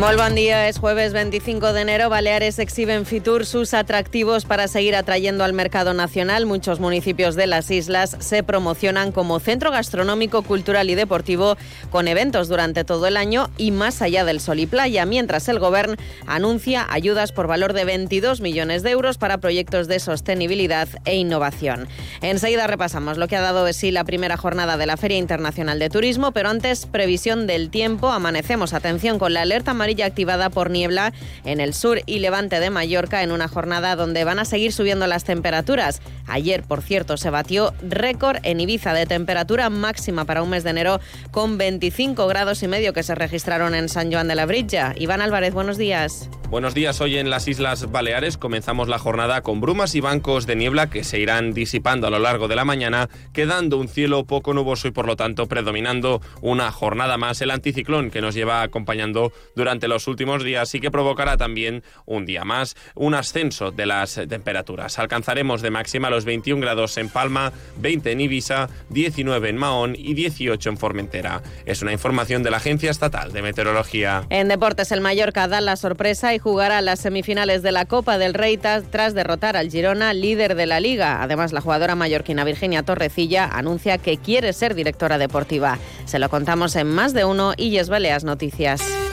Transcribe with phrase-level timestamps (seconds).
[0.00, 2.08] Muy buen día, es jueves 25 de enero.
[2.08, 6.46] Baleares exhiben Fitur sus atractivos para seguir atrayendo al mercado nacional.
[6.46, 11.58] Muchos municipios de las islas se promocionan como centro gastronómico, cultural y deportivo
[11.90, 15.58] con eventos durante todo el año y más allá del sol y playa, mientras el
[15.58, 21.16] Gobierno anuncia ayudas por valor de 22 millones de euros para proyectos de sostenibilidad e
[21.16, 21.88] innovación.
[22.22, 25.78] Enseguida repasamos lo que ha dado de sí la primera jornada de la Feria Internacional
[25.78, 28.08] de Turismo, pero antes previsión del tiempo.
[28.08, 31.12] Amanecemos, atención, con la alerta amarilla activada por niebla
[31.44, 35.06] en el sur y levante de Mallorca en una jornada donde van a seguir subiendo
[35.06, 36.00] las temperaturas.
[36.26, 40.70] Ayer, por cierto, se batió récord en Ibiza de temperatura máxima para un mes de
[40.70, 44.94] enero con 25 grados y medio que se registraron en San Joan de la Brilla.
[44.96, 46.30] Iván Álvarez, buenos días.
[46.50, 47.00] Buenos días.
[47.00, 51.04] Hoy en las Islas Baleares comenzamos la jornada con brumas y bancos de niebla que
[51.04, 54.90] se irán disipando a lo largo de la mañana, quedando un cielo poco nuboso y
[54.90, 60.08] por lo tanto predominando una jornada más el anticiclón que nos lleva acompañando durante los
[60.08, 64.98] últimos días y que provocará también un día más un ascenso de las temperaturas.
[64.98, 70.14] Alcanzaremos de máxima los 21 grados en Palma, 20 en Ibiza, 19 en Mahón y
[70.14, 71.42] 18 en Formentera.
[71.64, 74.26] Es una información de la Agencia Estatal de Meteorología.
[74.30, 78.34] En deportes, el Mallorca da la sorpresa y jugará las semifinales de la Copa del
[78.34, 81.22] Rey tras derrotar al Girona, líder de la liga.
[81.22, 85.78] Además, la jugadora mallorquina Virginia Torrecilla anuncia que quiere ser directora deportiva.
[86.04, 89.09] Se lo contamos en más de uno y Baleas Noticias.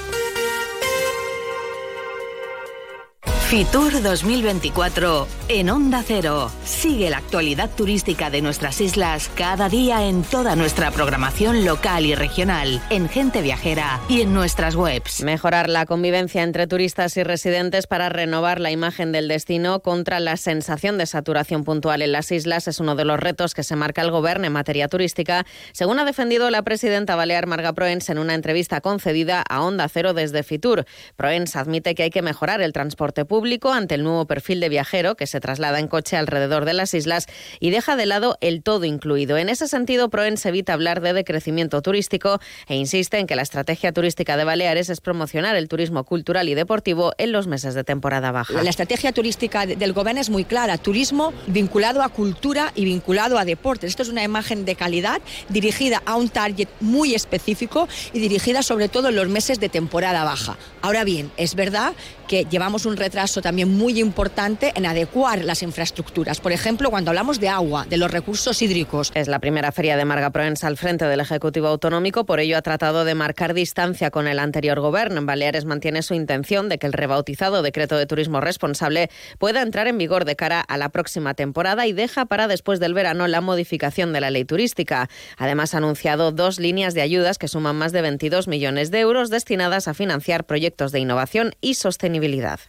[3.50, 6.52] Fitur 2024 en Onda Cero.
[6.66, 12.14] Sigue la actualidad turística de nuestras islas cada día en toda nuestra programación local y
[12.14, 15.24] regional, en Gente Viajera y en nuestras webs.
[15.24, 20.36] Mejorar la convivencia entre turistas y residentes para renovar la imagen del destino contra la
[20.36, 24.02] sensación de saturación puntual en las islas es uno de los retos que se marca
[24.02, 28.36] el Gobierno en materia turística, según ha defendido la presidenta balear Marga Proens en una
[28.36, 30.84] entrevista concedida a Onda Cero desde Fitur.
[31.16, 34.68] Proens admite que hay que mejorar el transporte público público ante el nuevo perfil de
[34.68, 37.28] viajero que se traslada en coche alrededor de las islas
[37.60, 39.38] y deja de lado el todo incluido.
[39.38, 43.92] En ese sentido, Proens evita hablar de decrecimiento turístico e insiste en que la estrategia
[43.92, 48.32] turística de Baleares es promocionar el turismo cultural y deportivo en los meses de temporada
[48.32, 48.64] baja.
[48.64, 53.46] La estrategia turística del gobierno es muy clara, turismo vinculado a cultura y vinculado a
[53.46, 53.92] deportes.
[53.92, 58.90] Esto es una imagen de calidad dirigida a un target muy específico y dirigida sobre
[58.90, 60.58] todo en los meses de temporada baja.
[60.82, 61.94] Ahora bien, es verdad
[62.28, 66.40] que llevamos un retraso también muy importante en adecuar las infraestructuras.
[66.40, 69.12] Por ejemplo, cuando hablamos de agua, de los recursos hídricos.
[69.14, 72.62] Es la primera feria de Marga Provenza al frente del Ejecutivo Autonómico, por ello ha
[72.62, 75.22] tratado de marcar distancia con el anterior gobierno.
[75.24, 79.98] Baleares mantiene su intención de que el rebautizado Decreto de Turismo Responsable pueda entrar en
[79.98, 84.14] vigor de cara a la próxima temporada y deja para después del verano la modificación
[84.14, 85.10] de la ley turística.
[85.38, 89.30] Además, ha anunciado dos líneas de ayudas que suman más de 22 millones de euros
[89.30, 92.60] destinadas a financiar proyectos de innovación y sostenibilidad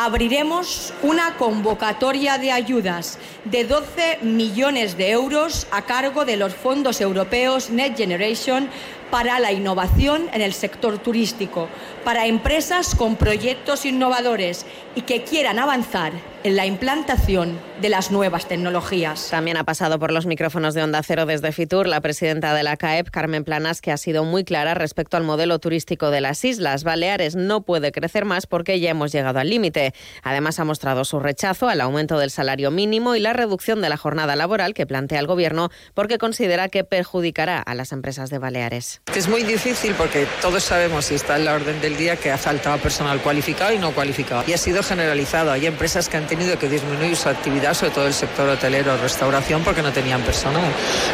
[0.00, 7.02] abriremos una convocatoria de ayudas de 12 millones de euros a cargo de los fondos
[7.02, 8.70] europeos Next Generation
[9.10, 11.68] para la innovación en el sector turístico,
[12.04, 16.12] para empresas con proyectos innovadores y que quieran avanzar
[16.42, 19.28] en la implantación de las nuevas tecnologías.
[19.30, 22.76] También ha pasado por los micrófonos de Onda Cero desde Fitur la presidenta de la
[22.76, 26.84] CAEP, Carmen Planas, que ha sido muy clara respecto al modelo turístico de las islas.
[26.84, 29.92] Baleares no puede crecer más porque ya hemos llegado al límite.
[30.22, 33.96] Además, ha mostrado su rechazo al aumento del salario mínimo y la reducción de la
[33.96, 38.99] jornada laboral que plantea el Gobierno porque considera que perjudicará a las empresas de Baleares.
[39.14, 42.38] Es muy difícil porque todos sabemos y está en la orden del día que ha
[42.38, 44.44] faltado personal cualificado y no cualificado.
[44.46, 45.50] Y ha sido generalizado.
[45.50, 49.64] Hay empresas que han tenido que disminuir su actividad, sobre todo el sector hotelero, restauración,
[49.64, 50.62] porque no tenían personal.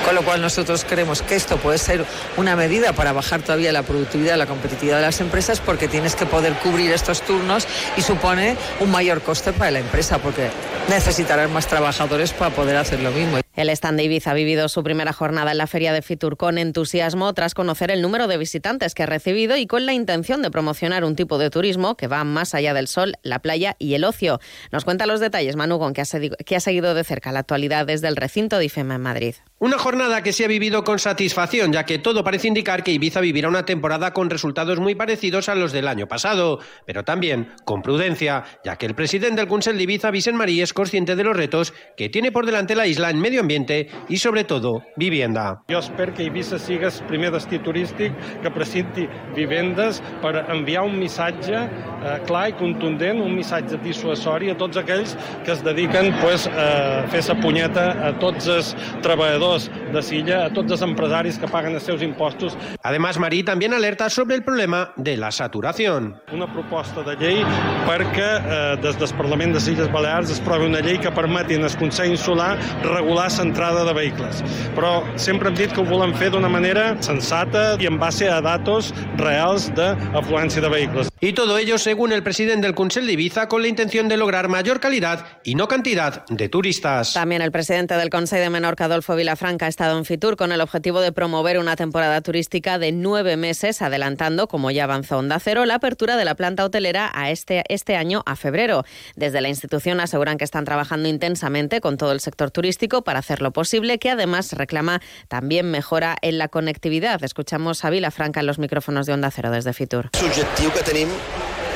[0.05, 2.05] Con lo cual nosotros creemos que esto puede ser
[2.37, 6.27] una medida para bajar todavía la productividad, la competitividad de las empresas, porque tienes que
[6.27, 7.67] poder cubrir estos turnos
[7.97, 10.51] y supone un mayor coste para la empresa, porque
[10.91, 13.46] necesitarán más trabajadores para poder hacer lo mismo.
[13.57, 16.59] El stand de Ibiza ha vivido su primera jornada en la feria de Fitur con
[16.59, 20.51] entusiasmo tras conocer el número de visitantes que ha recibido y con la intención de
[20.51, 24.05] promocionar un tipo de turismo que va más allá del sol, la playa y el
[24.05, 24.41] ocio.
[24.73, 28.17] Nos cuenta los detalles Manu Gon, que ha, seguido de cerca la actualidad desde el
[28.17, 29.35] recinto de IFEMA en Madrid.
[29.59, 33.21] Una jornada que se ha vivido con satisfacción, ya que todo parece indicar que Ibiza
[33.21, 37.81] vivirá una temporada con resultados muy parecidos a los del año pasado, pero también con
[37.81, 41.35] prudencia, ya que el presidente del Consell de Ibiza, Vicent Marí, es consciente de los
[41.35, 44.67] retos que tiene por delante la isla en medio ambiente i, sobretot,
[44.99, 45.63] vivienda.
[45.71, 49.07] Jo espero que Eivissa sigui el primer destí turístic que presenti
[49.37, 55.15] vivendes per enviar un missatge eh, clar i contundent, un missatge dissuasori a tots aquells
[55.47, 58.73] que es dediquen pues, a fer sa punyeta a tots els
[59.07, 62.57] treballadors de Silla, a tots els empresaris que paguen els seus impostos.
[62.83, 66.21] Además, Marí también alerta sobre el problema de la saturación.
[66.33, 67.43] Una proposta de llei
[67.87, 71.71] perquè eh, des del Parlament de Illes Balears es provi una llei que permeti al
[71.79, 74.43] Consell Insular regular l'entrada de vehicles.
[74.77, 78.41] Però sempre hem dit que ho volem fer d'una manera sensata i en base a
[78.41, 81.11] datos reals d'afluència de vehicles.
[81.21, 84.49] Y todo ello, según el presidente del Consell de Ibiza, con la intención de lograr
[84.49, 87.15] mayor calidad y no cantidad de turistas.
[87.15, 91.03] También el presidente del Consejo de Menorca, Adolfo Vilafranca, estado en Fitur con el objetivo
[91.03, 95.75] de promover una temporada turística de nueve meses, adelantando, como ya avanzó Onda Cero, la
[95.75, 98.87] apertura de la planta hotelera a este, este año a febrero.
[99.17, 103.53] Desde la institución aseguran que están trabajando intensamente con todo el sector turístico para hacerlo
[103.53, 107.23] posible, que además reclama también mejora en la conectividad.
[107.23, 110.09] Escuchamos a Vilafranca en los micrófonos de Onda Cero desde Fitur.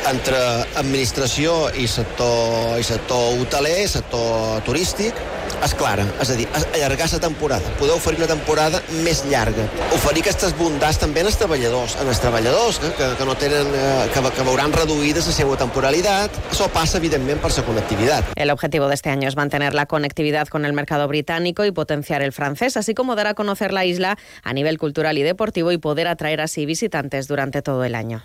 [0.08, 0.38] Entre
[0.80, 5.18] administració i sector, i sector hoteler, sector turístic,
[5.60, 6.04] és clara.
[6.22, 9.66] És a dir, allargar la temporada, poder oferir una temporada més llarga.
[9.96, 14.24] Oferir aquestes bondats també als treballadors, als treballadors que, que, que no tenen, eh, que,
[14.36, 16.40] que veuran reduïdes la seva temporalitat.
[16.50, 18.32] Això passa, evidentment, per la connectivitat.
[18.36, 22.22] El objetivo de este año es mantener la conectividad con el mercado británico y potenciar
[22.22, 25.78] el francés, así como dar a conocer la isla a nivel cultural y deportivo y
[25.78, 28.24] poder atraer así visitantes durante todo el año.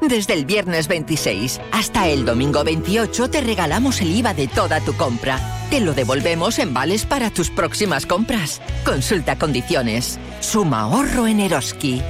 [0.00, 4.94] Desde el viernes 26 hasta el domingo 28 te regalamos el IVA de toda tu
[4.94, 5.40] compra.
[5.70, 8.62] Te lo devolvemos en vales para tus próximas compras.
[8.84, 10.18] Consulta condiciones.
[10.40, 12.00] Suma ahorro en Eroski.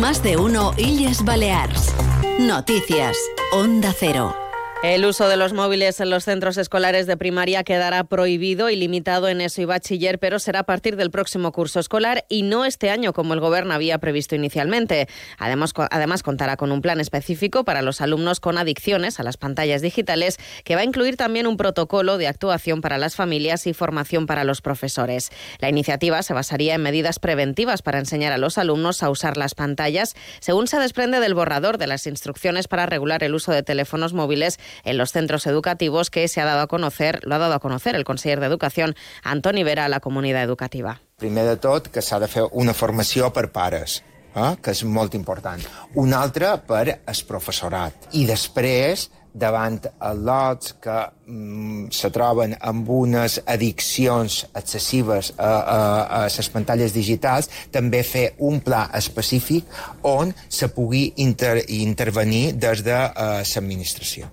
[0.00, 1.92] Más de uno Illes Balears.
[2.38, 3.16] Noticias.
[3.52, 4.45] Onda Cero.
[4.86, 9.28] El uso de los móviles en los centros escolares de primaria quedará prohibido y limitado
[9.28, 12.88] en eso y bachiller, pero será a partir del próximo curso escolar y no este
[12.88, 15.08] año como el Gobierno había previsto inicialmente.
[15.38, 19.82] Además, además, contará con un plan específico para los alumnos con adicciones a las pantallas
[19.82, 24.26] digitales que va a incluir también un protocolo de actuación para las familias y formación
[24.26, 25.32] para los profesores.
[25.58, 29.56] La iniciativa se basaría en medidas preventivas para enseñar a los alumnos a usar las
[29.56, 34.12] pantallas, según se desprende del borrador de las instrucciones para regular el uso de teléfonos
[34.12, 37.60] móviles en los centros educativos que se ha dado a conocer, lo ha dado a
[37.60, 38.92] conocer el conseller d'Educació,
[39.22, 41.00] Antoni Vera, a la comunitat educativa.
[41.16, 44.02] Primer de tot, que s'ha de fer una formació per pares,
[44.34, 44.54] eh?
[44.62, 45.62] que és molt important.
[45.94, 48.10] Una altra per el professorat.
[48.12, 50.96] I després, davant els lots que
[51.26, 55.80] mm, se troben amb unes addiccions excessives a, a,
[56.18, 59.68] a les pantalles digitals, també fer un pla específic
[60.06, 63.42] on se pugui inter, intervenir des de uh.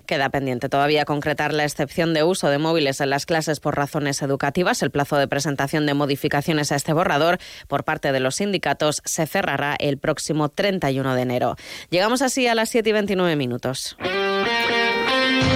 [0.06, 4.22] Queda pendiente todavía concretar la excepción de uso de móviles en las clases por razones
[4.22, 4.82] educativas.
[4.82, 9.26] El plazo de presentación de modificaciones a este borrador por parte de los sindicatos se
[9.26, 11.56] cerrará el próximo 31 de enero.
[11.90, 13.96] Llegamos así a las 7 y 29 minutos.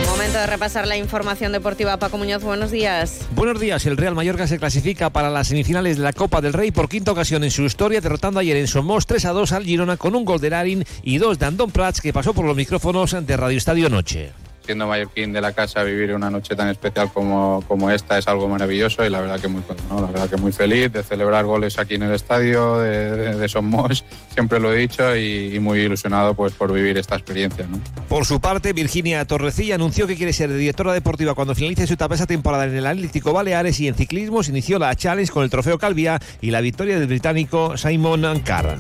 [0.07, 1.97] Momento de repasar la información deportiva.
[1.99, 3.21] Paco Muñoz, buenos días.
[3.35, 3.87] Buenos días.
[3.87, 7.13] El Real Mallorca se clasifica para las semifinales de la Copa del Rey por quinta
[7.13, 10.25] ocasión en su historia, derrotando ayer en Somos 3 a 2 al Girona con un
[10.25, 13.59] gol de Larin y dos de Andón Prats que pasó por los micrófonos de Radio
[13.59, 14.33] Estadio Noche
[14.69, 18.49] siendo mallorquín de la casa, vivir una noche tan especial como, como esta es algo
[18.49, 20.03] maravilloso y la verdad que muy, ¿no?
[20.03, 23.49] la verdad que muy feliz de celebrar goles aquí en el estadio de, de, de
[23.49, 27.67] Somos, siempre lo he dicho y, muy ilusionado pues por vivir esta experiencia.
[28.11, 32.17] Por su parte, Virginia Torrecilla anunció que quiere ser directora deportiva cuando finalice su etapa
[32.17, 35.51] esa temporada en el Atlético Baleares y en ciclismo se inició la Challenge con el
[35.51, 38.77] trofeo Calvia y la victoria del británico Simon Carr.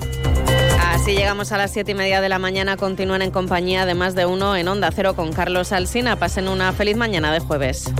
[1.00, 2.76] Así llegamos a las siete y media de la mañana.
[2.76, 6.16] Continúan en compañía de más de uno en Onda Cero con Carlos Alsina.
[6.16, 7.90] Pasen una feliz mañana de jueves.